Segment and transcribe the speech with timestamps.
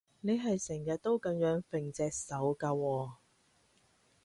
[0.21, 3.11] 你係成日都會噉樣揈隻手㗎喎